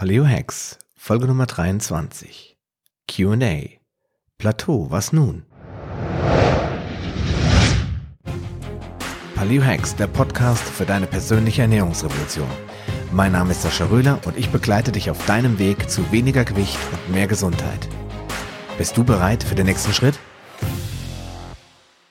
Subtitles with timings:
[0.00, 2.56] Paleo Hacks, Folge Nummer 23.
[3.08, 3.62] QA.
[4.38, 5.42] Plateau, was nun?
[9.34, 12.46] Paleo Hacks, der Podcast für deine persönliche Ernährungsrevolution.
[13.10, 16.78] Mein Name ist Sascha Röhler und ich begleite dich auf deinem Weg zu weniger Gewicht
[16.92, 17.88] und mehr Gesundheit.
[18.78, 20.16] Bist du bereit für den nächsten Schritt?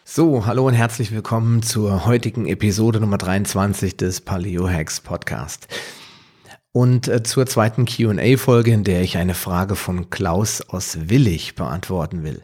[0.03, 5.69] So, hallo und herzlich willkommen zur heutigen Episode Nummer 23 des Paleo Hacks Podcast
[6.77, 12.23] und äh, zur zweiten QA-Folge, in der ich eine Frage von Klaus aus Willig beantworten
[12.23, 12.43] will.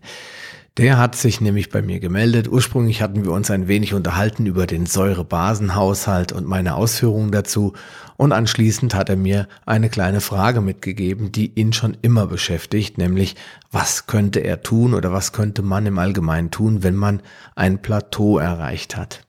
[0.78, 2.48] Der hat sich nämlich bei mir gemeldet.
[2.48, 7.74] Ursprünglich hatten wir uns ein wenig unterhalten über den Säurebasenhaushalt und meine Ausführungen dazu.
[8.18, 13.36] Und anschließend hat er mir eine kleine Frage mitgegeben, die ihn schon immer beschäftigt, nämlich
[13.72, 17.22] was könnte er tun oder was könnte man im Allgemeinen tun, wenn man
[17.56, 19.28] ein Plateau erreicht hat.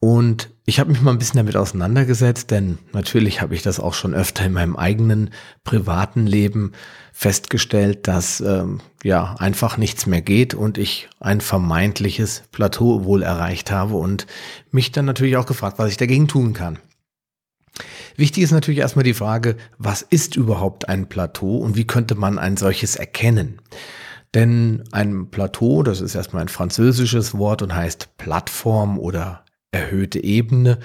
[0.00, 3.94] Und ich habe mich mal ein bisschen damit auseinandergesetzt, denn natürlich habe ich das auch
[3.94, 5.30] schon öfter in meinem eigenen
[5.62, 6.72] privaten Leben
[7.12, 13.70] festgestellt, dass ähm, ja einfach nichts mehr geht und ich ein vermeintliches Plateau wohl erreicht
[13.70, 14.26] habe und
[14.72, 16.80] mich dann natürlich auch gefragt, was ich dagegen tun kann.
[18.16, 22.40] Wichtig ist natürlich erstmal die Frage, was ist überhaupt ein Plateau und wie könnte man
[22.40, 23.60] ein solches erkennen?
[24.34, 29.45] Denn ein Plateau, das ist erstmal ein französisches Wort und heißt Plattform oder
[29.76, 30.78] erhöhte Ebene.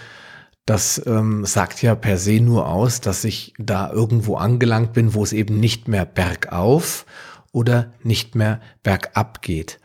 [0.66, 5.24] Das ähm, sagt ja per se nur aus, dass ich da irgendwo angelangt bin, wo
[5.24, 7.06] es eben nicht mehr bergauf
[7.52, 9.80] oder nicht mehr bergab geht.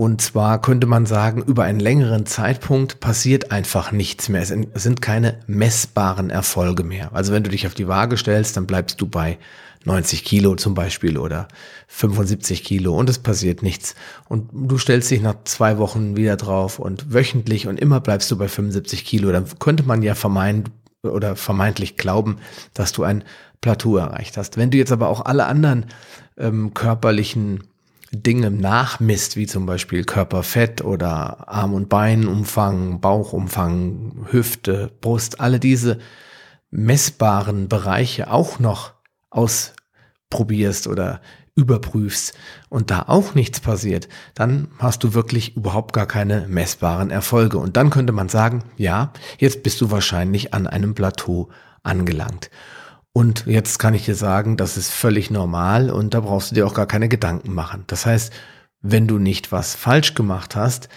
[0.00, 4.40] Und zwar könnte man sagen, über einen längeren Zeitpunkt passiert einfach nichts mehr.
[4.40, 4.48] Es
[4.82, 7.10] sind keine messbaren Erfolge mehr.
[7.12, 9.36] Also wenn du dich auf die Waage stellst, dann bleibst du bei
[9.84, 11.48] 90 Kilo zum Beispiel oder
[11.88, 13.94] 75 Kilo und es passiert nichts.
[14.26, 18.38] Und du stellst dich nach zwei Wochen wieder drauf und wöchentlich und immer bleibst du
[18.38, 19.30] bei 75 Kilo.
[19.32, 20.70] Dann könnte man ja vermeint
[21.02, 22.38] oder vermeintlich glauben,
[22.72, 23.22] dass du ein
[23.60, 24.56] Plateau erreicht hast.
[24.56, 25.84] Wenn du jetzt aber auch alle anderen
[26.38, 27.64] ähm, körperlichen
[28.12, 35.98] Dinge nachmisst, wie zum Beispiel Körperfett oder Arm- und Beinumfang, Bauchumfang, Hüfte, Brust, alle diese
[36.70, 38.94] messbaren Bereiche auch noch
[39.30, 41.20] ausprobierst oder
[41.54, 42.32] überprüfst
[42.68, 47.58] und da auch nichts passiert, dann hast du wirklich überhaupt gar keine messbaren Erfolge.
[47.58, 51.50] Und dann könnte man sagen, ja, jetzt bist du wahrscheinlich an einem Plateau
[51.82, 52.50] angelangt.
[53.12, 56.66] Und jetzt kann ich dir sagen, das ist völlig normal und da brauchst du dir
[56.66, 57.84] auch gar keine Gedanken machen.
[57.88, 58.32] Das heißt,
[58.82, 60.88] wenn du nicht was falsch gemacht hast,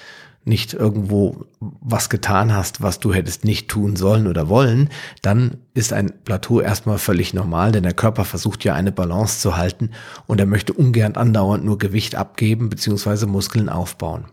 [0.46, 4.90] nicht irgendwo was getan hast, was du hättest nicht tun sollen oder wollen,
[5.22, 9.56] dann ist ein Plateau erstmal völlig normal, denn der Körper versucht ja eine Balance zu
[9.56, 9.92] halten
[10.28, 13.26] und er möchte ungern andauernd nur Gewicht abgeben bzw.
[13.26, 14.26] Muskeln aufbauen.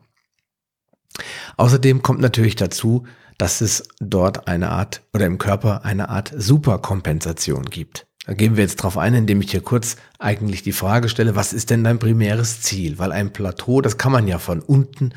[1.60, 3.04] Außerdem kommt natürlich dazu,
[3.36, 8.06] dass es dort eine Art oder im Körper eine Art Superkompensation gibt.
[8.24, 11.52] Da gehen wir jetzt drauf ein, indem ich hier kurz eigentlich die Frage stelle, was
[11.52, 12.98] ist denn dein primäres Ziel?
[12.98, 15.10] Weil ein Plateau, das kann man ja von unten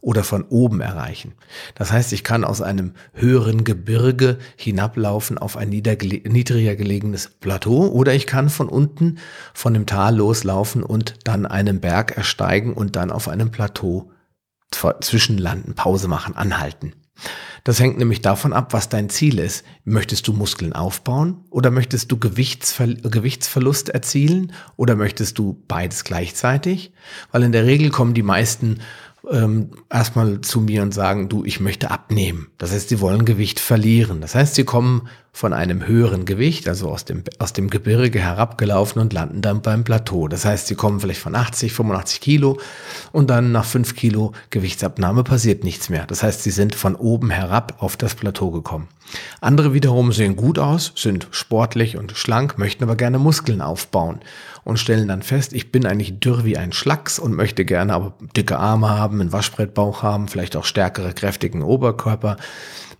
[0.00, 1.34] oder von oben erreichen.
[1.74, 8.14] Das heißt, ich kann aus einem höheren Gebirge hinablaufen auf ein niedriger gelegenes Plateau oder
[8.14, 9.18] ich kann von unten
[9.52, 14.10] von dem Tal loslaufen und dann einen Berg ersteigen und dann auf einem Plateau
[14.70, 16.94] zwischenlanden, Pause machen, anhalten.
[17.64, 19.64] Das hängt nämlich davon ab, was dein Ziel ist.
[19.84, 26.92] Möchtest du Muskeln aufbauen oder möchtest du Gewichtsver Gewichtsverlust erzielen oder möchtest du beides gleichzeitig?
[27.30, 28.80] Weil in der Regel kommen die meisten
[29.30, 32.48] ähm, erstmal zu mir und sagen, du, ich möchte abnehmen.
[32.58, 34.20] Das heißt, sie wollen Gewicht verlieren.
[34.20, 39.00] Das heißt, sie kommen von einem höheren Gewicht, also aus dem, aus dem Gebirge herabgelaufen
[39.00, 40.26] und landen dann beim Plateau.
[40.26, 42.58] Das heißt, sie kommen vielleicht von 80, 85 Kilo
[43.12, 46.06] und dann nach 5 Kilo Gewichtsabnahme passiert nichts mehr.
[46.06, 48.88] Das heißt, sie sind von oben herab auf das Plateau gekommen.
[49.40, 54.20] Andere wiederum sehen gut aus, sind sportlich und schlank, möchten aber gerne Muskeln aufbauen
[54.64, 58.14] und stellen dann fest, ich bin eigentlich dürr wie ein Schlacks und möchte gerne aber
[58.36, 62.36] dicke Arme haben, einen Waschbrettbauch haben, vielleicht auch stärkere, kräftigen Oberkörper.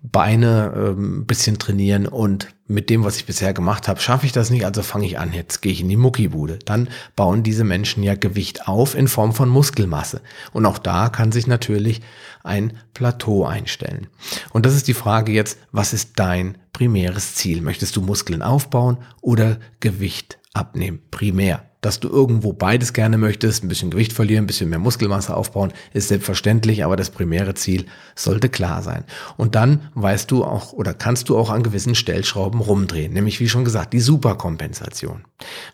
[0.02, 4.48] Beine ähm, bisschen trainieren und mit dem, was ich bisher gemacht habe, schaffe ich das
[4.48, 6.58] nicht, also fange ich an, jetzt gehe ich in die Muckibude.
[6.64, 10.22] Dann bauen diese Menschen ja Gewicht auf in Form von Muskelmasse.
[10.52, 12.00] Und auch da kann sich natürlich
[12.42, 14.06] ein Plateau einstellen.
[14.52, 17.60] Und das ist die Frage jetzt, was ist dein primäres Ziel?
[17.60, 21.00] Möchtest du Muskeln aufbauen oder Gewicht abnehmen?
[21.10, 21.64] Primär.
[21.80, 25.72] Dass du irgendwo beides gerne möchtest, ein bisschen Gewicht verlieren, ein bisschen mehr Muskelmasse aufbauen,
[25.94, 29.04] ist selbstverständlich, aber das primäre Ziel sollte klar sein.
[29.38, 33.48] Und dann weißt du auch oder kannst du auch an gewissen Stellschrauben rumdrehen, nämlich wie
[33.48, 35.24] schon gesagt, die Superkompensation.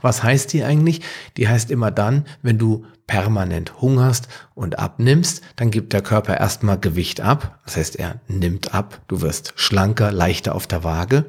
[0.01, 1.01] Was heißt die eigentlich?
[1.37, 6.79] Die heißt immer dann, wenn du permanent hungerst und abnimmst, dann gibt der Körper erstmal
[6.79, 7.61] Gewicht ab.
[7.65, 9.01] Das heißt, er nimmt ab.
[9.07, 11.27] Du wirst schlanker, leichter auf der Waage.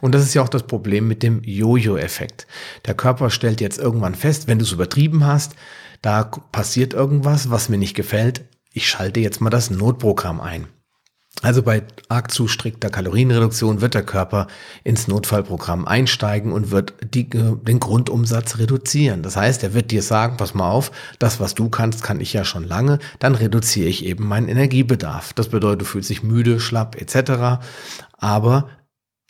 [0.00, 2.46] Und das ist ja auch das Problem mit dem Jojo-Effekt.
[2.86, 5.54] Der Körper stellt jetzt irgendwann fest, wenn du es übertrieben hast,
[6.02, 8.44] da passiert irgendwas, was mir nicht gefällt.
[8.72, 10.66] Ich schalte jetzt mal das Notprogramm ein.
[11.42, 14.46] Also bei arg zu strikter Kalorienreduktion wird der Körper
[14.84, 19.22] ins Notfallprogramm einsteigen und wird die, den Grundumsatz reduzieren.
[19.22, 22.34] Das heißt, er wird dir sagen, pass mal auf, das, was du kannst, kann ich
[22.34, 25.32] ja schon lange, dann reduziere ich eben meinen Energiebedarf.
[25.32, 27.64] Das bedeutet, du fühlst dich müde, schlapp etc.
[28.18, 28.68] Aber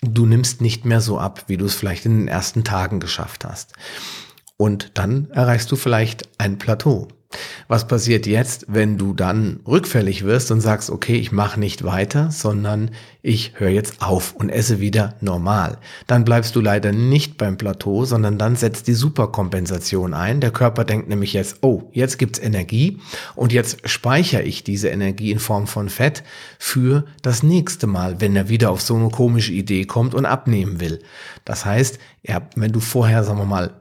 [0.03, 3.45] du nimmst nicht mehr so ab, wie du es vielleicht in den ersten Tagen geschafft
[3.45, 3.75] hast.
[4.57, 7.07] Und dann erreichst du vielleicht ein Plateau.
[7.69, 12.33] Was passiert jetzt, wenn du dann rückfällig wirst und sagst, okay, ich mache nicht weiter,
[12.33, 12.91] sondern
[13.23, 15.79] ich höre jetzt auf und esse wieder normal?
[16.09, 20.41] Dann bleibst du leider nicht beim Plateau, sondern dann setzt die Superkompensation ein.
[20.41, 22.99] Der Körper denkt nämlich jetzt, oh, jetzt gibt's Energie
[23.37, 26.25] und jetzt speichere ich diese Energie in Form von Fett
[26.59, 30.81] für das nächste Mal, wenn er wieder auf so eine komische Idee kommt und abnehmen
[30.81, 31.01] will.
[31.45, 33.80] Das heißt, ja, wenn du vorher, sagen wir mal,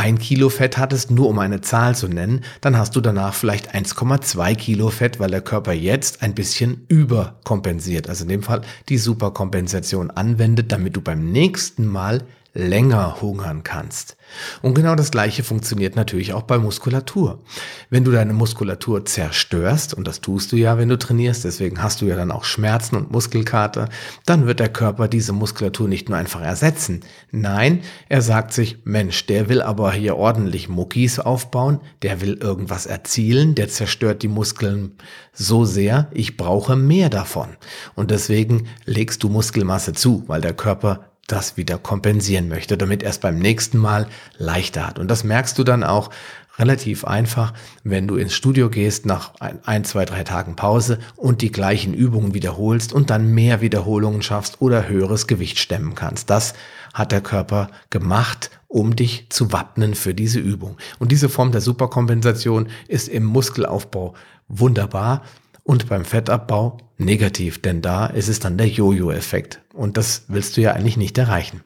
[0.00, 3.74] ein Kilo Fett hattest, nur um eine Zahl zu nennen, dann hast du danach vielleicht
[3.74, 8.96] 1,2 Kilo Fett, weil der Körper jetzt ein bisschen überkompensiert, also in dem Fall die
[8.96, 14.16] Superkompensation anwendet, damit du beim nächsten Mal länger hungern kannst.
[14.62, 17.42] Und genau das Gleiche funktioniert natürlich auch bei Muskulatur.
[17.90, 22.00] Wenn du deine Muskulatur zerstörst, und das tust du ja, wenn du trainierst, deswegen hast
[22.00, 23.88] du ja dann auch Schmerzen und Muskelkater,
[24.26, 27.00] dann wird der Körper diese Muskulatur nicht nur einfach ersetzen.
[27.30, 32.86] Nein, er sagt sich, Mensch, der will aber hier ordentlich Muckis aufbauen, der will irgendwas
[32.86, 34.96] erzielen, der zerstört die Muskeln
[35.32, 37.56] so sehr, ich brauche mehr davon.
[37.94, 43.10] Und deswegen legst du Muskelmasse zu, weil der Körper das wieder kompensieren möchte, damit er
[43.10, 44.06] es beim nächsten Mal
[44.38, 44.98] leichter hat.
[44.98, 46.10] Und das merkst du dann auch
[46.58, 47.54] relativ einfach,
[47.84, 51.94] wenn du ins Studio gehst nach ein, ein, zwei, drei Tagen Pause und die gleichen
[51.94, 56.28] Übungen wiederholst und dann mehr Wiederholungen schaffst oder höheres Gewicht stemmen kannst.
[56.28, 56.54] Das
[56.92, 60.76] hat der Körper gemacht, um dich zu wappnen für diese Übung.
[60.98, 64.14] Und diese Form der Superkompensation ist im Muskelaufbau
[64.48, 65.22] wunderbar
[65.70, 69.60] und beim Fettabbau negativ, denn da ist es dann der Jojo-Effekt.
[69.72, 71.62] Und das willst du ja eigentlich nicht erreichen.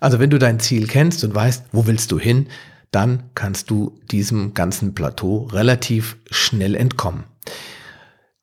[0.00, 2.48] Also wenn du dein Ziel kennst und weißt, wo willst du hin,
[2.90, 7.22] dann kannst du diesem ganzen Plateau relativ schnell entkommen.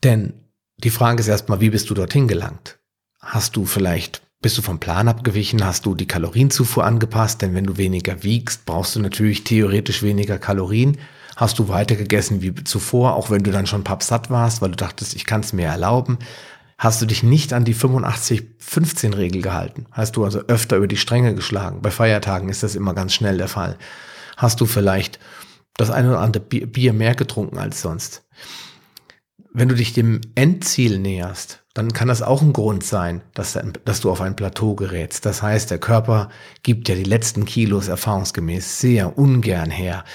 [0.06, 0.36] Denn
[0.78, 2.80] die Frage ist erstmal, wie bist du dorthin gelangt?
[3.20, 5.66] Hast du vielleicht, bist du vom Plan abgewichen?
[5.66, 7.42] Hast du die Kalorienzufuhr angepasst?
[7.42, 10.98] Denn wenn du weniger wiegst, brauchst du natürlich theoretisch weniger Kalorien
[11.44, 14.78] hast du weiter gegessen wie zuvor, auch wenn du dann schon pappsatt warst, weil du
[14.78, 16.18] dachtest, ich kann es mir erlauben.
[16.78, 19.86] Hast du dich nicht an die 85-15-Regel gehalten?
[19.92, 21.82] Hast du also öfter über die Stränge geschlagen?
[21.82, 23.78] Bei Feiertagen ist das immer ganz schnell der Fall.
[24.38, 25.20] Hast du vielleicht
[25.76, 28.24] das eine oder andere Bier mehr getrunken als sonst?
[29.52, 34.00] Wenn du dich dem Endziel näherst, dann kann das auch ein Grund sein, dass, dass,
[34.00, 35.26] du auf ein Plateau gerätst.
[35.26, 36.30] Das heißt, der Körper
[36.64, 40.06] gibt ja die letzten Kilos erfahrungsgemäß sehr ungern her.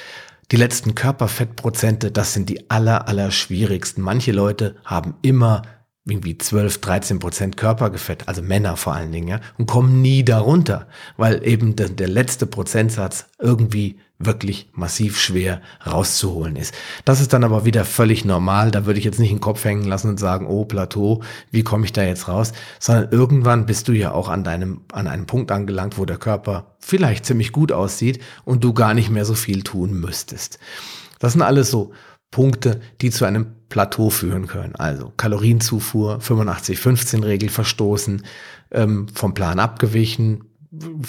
[0.50, 4.00] Die letzten Körperfettprozente, das sind die aller, aller schwierigsten.
[4.00, 5.60] Manche Leute haben immer
[6.10, 10.88] irgendwie 12, 13 Prozent Körpergefett, also Männer vor allen Dingen, ja, und kommen nie darunter,
[11.16, 16.74] weil eben der, der letzte Prozentsatz irgendwie wirklich massiv schwer rauszuholen ist.
[17.04, 18.72] Das ist dann aber wieder völlig normal.
[18.72, 21.22] Da würde ich jetzt nicht den Kopf hängen lassen und sagen, oh Plateau,
[21.52, 22.52] wie komme ich da jetzt raus?
[22.80, 26.74] Sondern irgendwann bist du ja auch an deinem, an einem Punkt angelangt, wo der Körper
[26.80, 30.58] vielleicht ziemlich gut aussieht und du gar nicht mehr so viel tun müsstest.
[31.20, 31.92] Das sind alles so
[32.30, 34.74] Punkte, die zu einem Plateau führen können.
[34.76, 38.22] Also Kalorienzufuhr, 85-15-Regel verstoßen,
[38.70, 40.44] ähm, vom Plan abgewichen,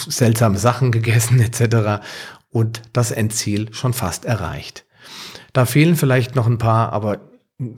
[0.08, 2.02] seltsame Sachen gegessen etc
[2.52, 4.86] und das Endziel schon fast erreicht.
[5.54, 7.22] Da fehlen vielleicht noch ein paar, aber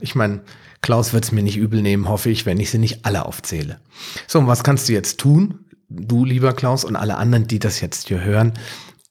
[0.00, 0.42] ich meine,
[0.80, 3.80] Klaus wird es mir nicht übel nehmen, hoffe ich, wenn ich sie nicht alle aufzähle.
[4.26, 5.66] So, und was kannst du jetzt tun?
[5.88, 8.54] Du, lieber Klaus, und alle anderen, die das jetzt hier hören,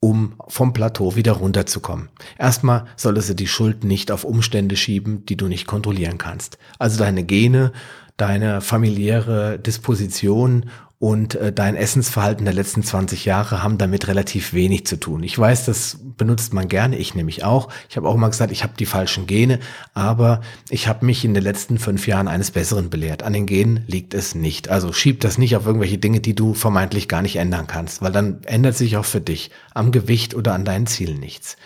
[0.01, 2.09] um vom Plateau wieder runterzukommen.
[2.37, 6.57] Erstmal solltest du die Schuld nicht auf Umstände schieben, die du nicht kontrollieren kannst.
[6.79, 7.71] Also deine Gene,
[8.17, 10.65] deine familiäre Disposition
[11.01, 15.23] und äh, dein Essensverhalten der letzten 20 Jahre haben damit relativ wenig zu tun.
[15.23, 17.69] Ich weiß, das benutzt man gerne, ich nämlich auch.
[17.89, 19.59] Ich habe auch mal gesagt, ich habe die falschen Gene,
[19.95, 23.23] aber ich habe mich in den letzten fünf Jahren eines Besseren belehrt.
[23.23, 24.69] An den Genen liegt es nicht.
[24.69, 28.11] Also schieb das nicht auf irgendwelche Dinge, die du vermeintlich gar nicht ändern kannst, weil
[28.11, 31.57] dann ändert sich auch für dich am Gewicht oder an deinen Zielen nichts.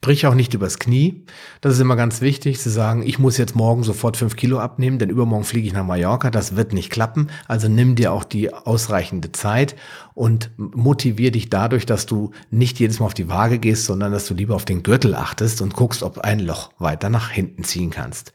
[0.00, 1.24] Brich auch nicht übers Knie.
[1.60, 5.00] Das ist immer ganz wichtig zu sagen, ich muss jetzt morgen sofort fünf Kilo abnehmen,
[5.00, 6.30] denn übermorgen fliege ich nach Mallorca.
[6.30, 7.30] Das wird nicht klappen.
[7.48, 9.74] Also nimm dir auch die ausreichende Zeit
[10.18, 14.26] und motivier dich dadurch, dass du nicht jedes Mal auf die Waage gehst, sondern dass
[14.26, 17.90] du lieber auf den Gürtel achtest und guckst, ob ein Loch weiter nach hinten ziehen
[17.90, 18.32] kannst.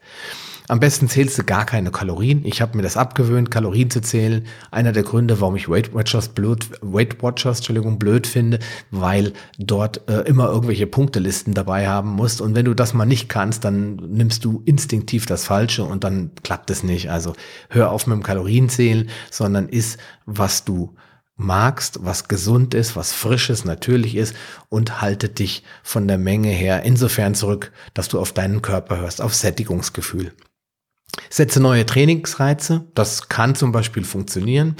[0.66, 2.40] Am besten zählst du gar keine Kalorien.
[2.46, 4.46] Ich habe mir das abgewöhnt, Kalorien zu zählen.
[4.70, 8.60] Einer der Gründe, warum ich Weight Watchers blöd, Weight Watchers, Entschuldigung, blöd finde,
[8.90, 12.40] weil dort äh, immer irgendwelche Punktelisten dabei haben musst.
[12.40, 16.30] Und wenn du das mal nicht kannst, dann nimmst du instinktiv das Falsche und dann
[16.42, 17.10] klappt es nicht.
[17.10, 17.34] Also
[17.68, 20.94] hör auf mit dem Kalorienzählen, sondern iss, was du
[21.36, 24.36] magst, was gesund ist, was frisches, natürlich ist
[24.68, 29.20] und halte dich von der Menge her insofern zurück, dass du auf deinen Körper hörst,
[29.20, 30.32] auf Sättigungsgefühl.
[31.30, 32.86] Setze neue Trainingsreize.
[32.94, 34.76] Das kann zum Beispiel funktionieren,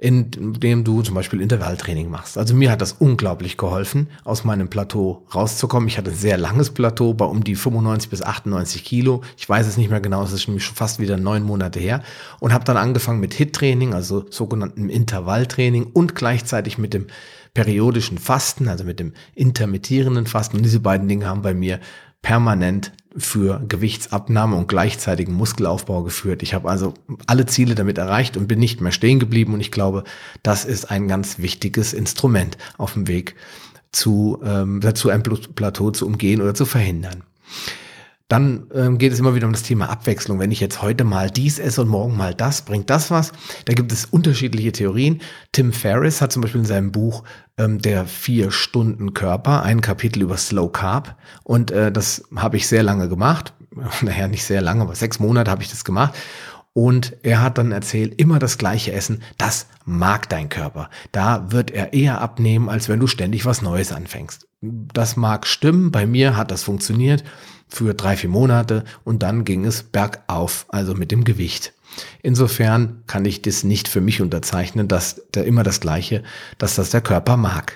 [0.00, 2.38] indem du zum Beispiel Intervalltraining machst.
[2.38, 5.88] Also mir hat das unglaublich geholfen, aus meinem Plateau rauszukommen.
[5.88, 9.22] Ich hatte ein sehr langes Plateau bei um die 95 bis 98 Kilo.
[9.36, 12.04] Ich weiß es nicht mehr genau, es ist nämlich schon fast wieder neun Monate her.
[12.38, 17.08] Und habe dann angefangen mit HIT-Training, also sogenannten Intervalltraining und gleichzeitig mit dem
[17.52, 20.58] periodischen Fasten, also mit dem intermittierenden Fasten.
[20.58, 21.80] Und diese beiden Dinge haben bei mir
[22.22, 26.42] permanent für Gewichtsabnahme und gleichzeitigen Muskelaufbau geführt.
[26.42, 26.94] Ich habe also
[27.26, 30.04] alle Ziele damit erreicht und bin nicht mehr stehen geblieben und ich glaube,
[30.42, 33.36] das ist ein ganz wichtiges Instrument auf dem Weg
[33.92, 37.22] zu, ähm, dazu ein Plateau zu umgehen oder zu verhindern.
[38.28, 40.38] Dann ähm, geht es immer wieder um das Thema Abwechslung.
[40.38, 43.32] Wenn ich jetzt heute mal dies esse und morgen mal das, bringt das was?
[43.64, 45.22] Da gibt es unterschiedliche Theorien.
[45.52, 47.24] Tim Ferriss hat zum Beispiel in seinem Buch
[47.56, 51.16] ähm, Der Vier-Stunden-Körper ein Kapitel über Slow Carb.
[51.42, 53.54] Und äh, das habe ich sehr lange gemacht.
[54.02, 56.14] Naja, nicht sehr lange, aber sechs Monate habe ich das gemacht.
[56.78, 60.90] Und er hat dann erzählt, immer das gleiche Essen, das mag dein Körper.
[61.10, 64.46] Da wird er eher abnehmen, als wenn du ständig was Neues anfängst.
[64.60, 67.24] Das mag stimmen, bei mir hat das funktioniert
[67.66, 71.72] für drei, vier Monate und dann ging es bergauf, also mit dem Gewicht.
[72.22, 76.22] Insofern kann ich das nicht für mich unterzeichnen, dass der immer das Gleiche,
[76.58, 77.74] dass das der Körper mag.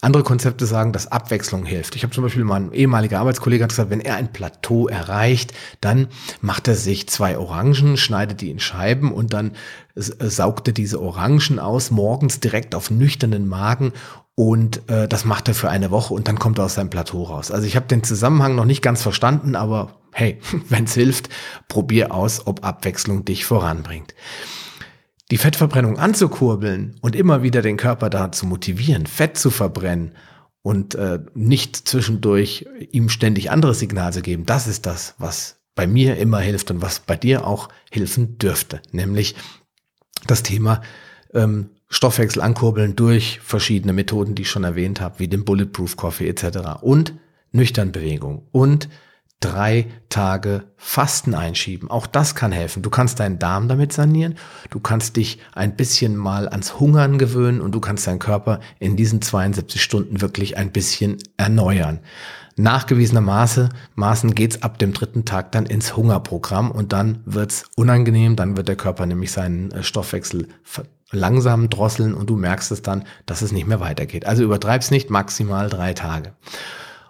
[0.00, 1.96] Andere Konzepte sagen, dass Abwechslung hilft.
[1.96, 6.08] Ich habe zum Beispiel mein ehemaliger Arbeitskollege gesagt, wenn er ein Plateau erreicht, dann
[6.40, 9.52] macht er sich zwei Orangen, schneidet die in Scheiben und dann
[9.94, 13.92] saugt er diese Orangen aus, morgens direkt auf nüchternen Magen
[14.34, 17.24] und äh, das macht er für eine Woche und dann kommt er aus seinem Plateau
[17.24, 17.50] raus.
[17.50, 20.38] Also ich habe den Zusammenhang noch nicht ganz verstanden, aber hey,
[20.68, 21.28] wenn es hilft,
[21.68, 24.14] probier aus, ob Abwechslung dich voranbringt.
[25.30, 30.12] Die Fettverbrennung anzukurbeln und immer wieder den Körper dazu motivieren, Fett zu verbrennen
[30.62, 35.86] und äh, nicht zwischendurch ihm ständig andere Signale zu geben, das ist das, was bei
[35.86, 39.34] mir immer hilft und was bei dir auch helfen dürfte, nämlich
[40.26, 40.82] das Thema
[41.32, 46.28] ähm, Stoffwechsel ankurbeln durch verschiedene Methoden, die ich schon erwähnt habe, wie den Bulletproof Coffee
[46.28, 46.82] etc.
[46.82, 47.14] und
[47.52, 48.88] nüchtern Bewegung und
[49.42, 51.90] drei Tage Fasten einschieben.
[51.90, 52.82] Auch das kann helfen.
[52.82, 54.36] Du kannst deinen Darm damit sanieren,
[54.70, 58.96] du kannst dich ein bisschen mal ans Hungern gewöhnen und du kannst deinen Körper in
[58.96, 62.00] diesen 72 Stunden wirklich ein bisschen erneuern.
[62.56, 68.56] Nachgewiesenermaßen Maßen geht's ab dem dritten Tag dann ins Hungerprogramm und dann wird's unangenehm, dann
[68.56, 70.48] wird der Körper nämlich seinen äh, Stoffwechsel
[71.10, 74.26] langsam drosseln und du merkst es dann, dass es nicht mehr weitergeht.
[74.26, 76.32] Also übertreib's nicht, maximal drei Tage.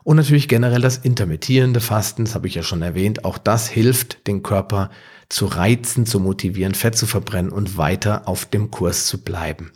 [0.04, 4.26] Und natürlich generell das intermittierende Fasten, das habe ich ja schon erwähnt, auch das hilft,
[4.26, 4.90] den Körper
[5.28, 9.72] zu reizen, zu motivieren, Fett zu verbrennen und weiter auf dem Kurs zu bleiben.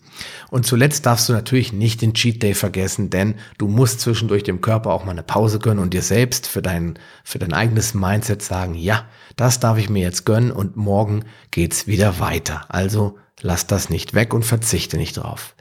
[0.51, 4.61] Und zuletzt darfst du natürlich nicht den Cheat Day vergessen, denn du musst zwischendurch dem
[4.61, 8.43] Körper auch mal eine Pause gönnen und dir selbst für dein, für dein eigenes Mindset
[8.43, 9.07] sagen, ja,
[9.37, 12.67] das darf ich mir jetzt gönnen und morgen geht's wieder weiter.
[12.69, 15.55] Also lass das nicht weg und verzichte nicht drauf.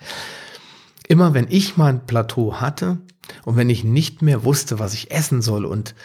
[1.08, 2.98] Immer wenn ich mein Plateau hatte
[3.44, 5.96] und wenn ich nicht mehr wusste, was ich essen soll und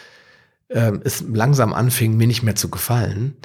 [0.69, 3.35] äh, es langsam anfing, mir nicht mehr zu gefallen,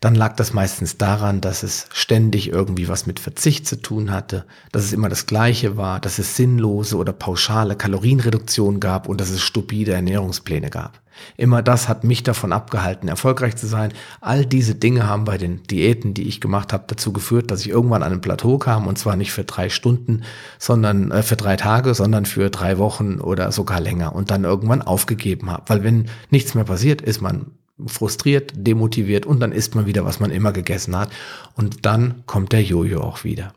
[0.00, 4.44] dann lag das meistens daran, dass es ständig irgendwie was mit Verzicht zu tun hatte,
[4.72, 9.30] dass es immer das Gleiche war, dass es sinnlose oder pauschale Kalorienreduktion gab und dass
[9.30, 11.01] es stupide Ernährungspläne gab.
[11.36, 13.92] Immer das hat mich davon abgehalten, erfolgreich zu sein.
[14.20, 17.68] All diese Dinge haben bei den Diäten, die ich gemacht habe, dazu geführt, dass ich
[17.68, 20.22] irgendwann an ein Plateau kam und zwar nicht für drei Stunden,
[20.58, 24.82] sondern äh, für drei Tage, sondern für drei Wochen oder sogar länger und dann irgendwann
[24.82, 25.64] aufgegeben habe.
[25.66, 27.52] Weil wenn nichts mehr passiert, ist man
[27.86, 31.10] frustriert, demotiviert und dann isst man wieder, was man immer gegessen hat
[31.56, 33.52] und dann kommt der Jojo auch wieder.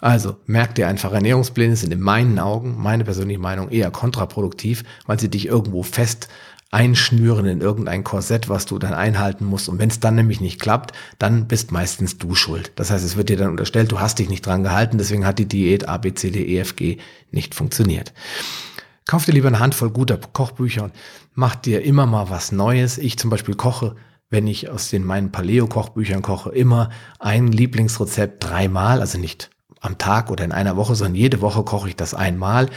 [0.00, 5.18] Also merk dir einfach, Ernährungspläne sind in meinen Augen, meine persönliche Meinung, eher kontraproduktiv, weil
[5.18, 6.28] sie dich irgendwo fest
[6.70, 9.68] einschnüren in irgendein Korsett, was du dann einhalten musst.
[9.68, 12.72] Und wenn es dann nämlich nicht klappt, dann bist meistens du schuld.
[12.76, 15.38] Das heißt, es wird dir dann unterstellt, du hast dich nicht dran gehalten, deswegen hat
[15.38, 16.98] die Diät A, B, C, D, E, F, G
[17.30, 18.12] nicht funktioniert.
[19.06, 20.92] Kauf dir lieber eine Handvoll guter Kochbücher und
[21.34, 22.98] mach dir immer mal was Neues.
[22.98, 23.94] Ich zum Beispiel koche,
[24.30, 30.32] wenn ich aus den meinen Paleo-Kochbüchern koche, immer ein Lieblingsrezept dreimal, also nicht am Tag
[30.32, 32.68] oder in einer Woche, sondern jede Woche koche ich das einmal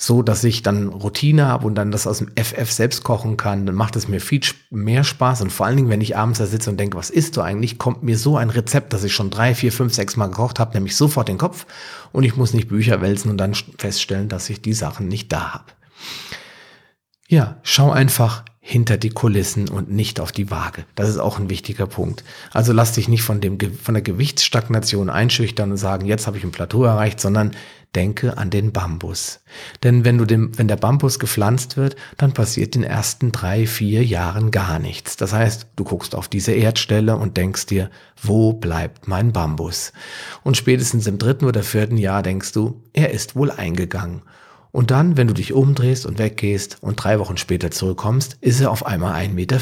[0.00, 3.66] so, dass ich dann Routine habe und dann das aus dem FF selbst kochen kann,
[3.66, 6.46] dann macht es mir viel mehr Spaß und vor allen Dingen, wenn ich abends da
[6.46, 9.30] sitze und denke, was isst du eigentlich, kommt mir so ein Rezept, das ich schon
[9.30, 11.66] drei, vier, fünf, sechs Mal gekocht habe, nämlich sofort den Kopf
[12.12, 15.52] und ich muss nicht Bücher wälzen und dann feststellen, dass ich die Sachen nicht da
[15.52, 15.72] habe.
[17.26, 20.84] Ja, schau einfach hinter die Kulissen und nicht auf die Waage.
[20.94, 22.22] Das ist auch ein wichtiger Punkt.
[22.52, 26.44] Also lass dich nicht von, dem, von der Gewichtsstagnation einschüchtern und sagen, jetzt habe ich
[26.44, 27.52] ein Plateau erreicht, sondern
[27.94, 29.40] denke an den Bambus.
[29.82, 33.66] Denn wenn, du dem, wenn der Bambus gepflanzt wird, dann passiert in den ersten drei,
[33.66, 35.16] vier Jahren gar nichts.
[35.16, 37.90] Das heißt, du guckst auf diese Erdstelle und denkst dir,
[38.20, 39.92] wo bleibt mein Bambus?
[40.42, 44.22] Und spätestens im dritten oder vierten Jahr denkst du, er ist wohl eingegangen.
[44.70, 48.70] Und dann, wenn du dich umdrehst und weggehst und drei Wochen später zurückkommst, ist er
[48.70, 49.58] auf einmal 1,50 Meter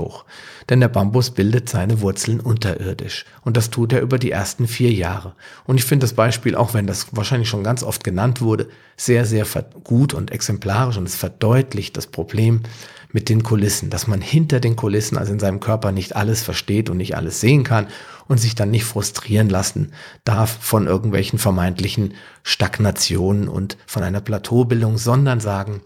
[0.00, 0.24] hoch.
[0.68, 3.24] Denn der Bambus bildet seine Wurzeln unterirdisch.
[3.42, 5.34] Und das tut er über die ersten vier Jahre.
[5.64, 9.24] Und ich finde das Beispiel, auch wenn das wahrscheinlich schon ganz oft genannt wurde, sehr,
[9.24, 9.44] sehr
[9.82, 12.62] gut und exemplarisch und es verdeutlicht das Problem
[13.14, 16.90] mit den Kulissen, dass man hinter den Kulissen, also in seinem Körper, nicht alles versteht
[16.90, 17.86] und nicht alles sehen kann
[18.26, 19.92] und sich dann nicht frustrieren lassen
[20.24, 25.80] darf von irgendwelchen vermeintlichen Stagnationen und von einer Plateaubildung, sondern sagen,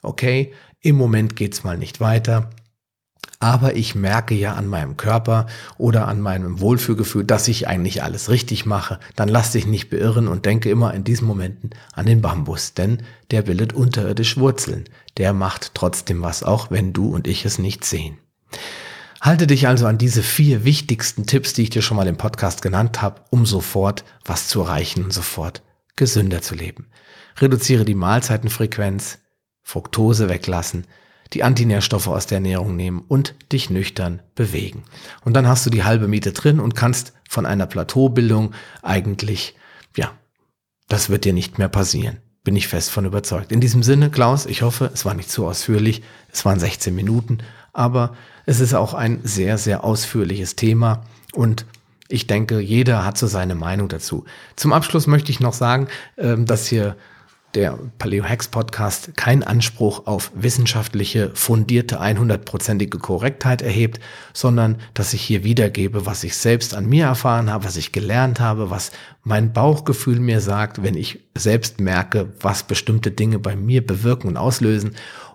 [0.00, 2.48] okay, im Moment geht's mal nicht weiter,
[3.40, 5.46] aber ich merke ja an meinem Körper
[5.78, 10.28] oder an meinem Wohlfühlgefühl, dass ich eigentlich alles richtig mache, dann lass dich nicht beirren
[10.28, 14.84] und denke immer in diesen Momenten an den Bambus, denn der bildet unterirdisch Wurzeln.
[15.16, 18.18] Der macht trotzdem was, auch wenn du und ich es nicht sehen.
[19.22, 22.60] Halte dich also an diese vier wichtigsten Tipps, die ich dir schon mal im Podcast
[22.60, 25.62] genannt habe, um sofort was zu erreichen und sofort
[25.96, 26.88] gesünder zu leben.
[27.38, 29.18] Reduziere die Mahlzeitenfrequenz,
[29.62, 30.86] Fructose weglassen,
[31.32, 34.82] die Antinährstoffe aus der Ernährung nehmen und dich nüchtern bewegen.
[35.24, 39.54] Und dann hast du die halbe Miete drin und kannst von einer Plateaubildung eigentlich,
[39.96, 40.12] ja,
[40.88, 42.18] das wird dir nicht mehr passieren.
[42.42, 43.52] Bin ich fest von überzeugt.
[43.52, 46.02] In diesem Sinne, Klaus, ich hoffe, es war nicht zu ausführlich.
[46.32, 47.38] Es waren 16 Minuten,
[47.72, 51.66] aber es ist auch ein sehr, sehr ausführliches Thema und
[52.08, 54.24] ich denke, jeder hat so seine Meinung dazu.
[54.56, 55.86] Zum Abschluss möchte ich noch sagen,
[56.18, 56.96] ähm, dass hier
[57.54, 64.00] der Paleo Hacks Podcast keinen Anspruch auf wissenschaftliche, fundierte, 100%ige Korrektheit erhebt,
[64.32, 68.40] sondern dass ich hier wiedergebe, was ich selbst an mir erfahren habe, was ich gelernt
[68.40, 73.84] habe, was mein Bauchgefühl mir sagt, wenn ich selbst merke, was bestimmte Dinge bei mir
[73.84, 74.94] bewirken und auslösen.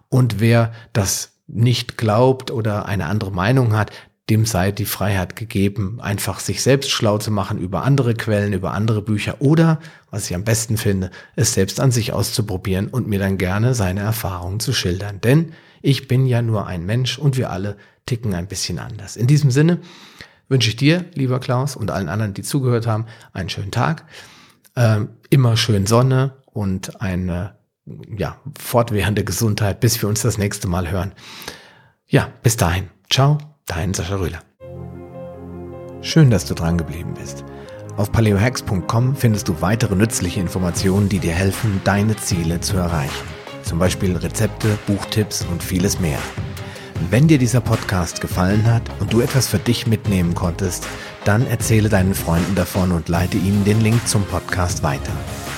[0.09, 3.91] Und wer das nicht glaubt oder eine andere Meinung hat,
[4.29, 8.73] dem sei die Freiheit gegeben, einfach sich selbst schlau zu machen über andere Quellen, über
[8.73, 13.19] andere Bücher oder, was ich am besten finde, es selbst an sich auszuprobieren und mir
[13.19, 15.21] dann gerne seine Erfahrungen zu schildern.
[15.21, 19.15] Denn ich bin ja nur ein Mensch und wir alle ticken ein bisschen anders.
[19.15, 19.79] In diesem Sinne
[20.49, 24.05] wünsche ich dir, lieber Klaus, und allen anderen, die zugehört haben, einen schönen Tag,
[24.75, 27.55] ähm, immer schön Sonne und eine
[28.17, 31.13] ja, fortwährende Gesundheit, bis wir uns das nächste Mal hören.
[32.07, 32.89] Ja, bis dahin.
[33.11, 34.41] Ciao Dein Sascha Röhler.
[36.01, 37.43] Schön, dass du dran geblieben bist.
[37.97, 43.25] Auf paleohacks.com findest du weitere nützliche Informationen, die dir helfen, deine Ziele zu erreichen.
[43.63, 46.19] Zum Beispiel Rezepte, Buchtipps und vieles mehr.
[47.09, 50.87] Wenn dir dieser Podcast gefallen hat und du etwas für dich mitnehmen konntest,
[51.23, 55.11] dann erzähle deinen Freunden davon und leite ihnen den Link zum Podcast weiter.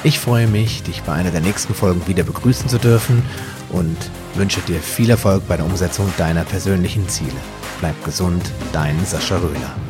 [0.06, 3.22] Ich freue mich, dich bei einer der nächsten Folgen wieder begrüßen zu dürfen
[3.70, 3.98] und
[4.36, 7.40] wünsche dir viel Erfolg bei der Umsetzung deiner persönlichen Ziele.
[7.80, 9.87] Bleib gesund, dein Sascha Röhler.